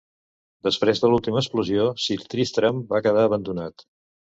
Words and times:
Després 0.67 1.01
de 1.03 1.11
l'última 1.11 1.43
explosió, 1.43 1.85
"Sir 2.05 2.19
Tristram" 2.33 2.83
va 2.95 3.05
quedar 3.09 3.29
abandonat. 3.31 3.89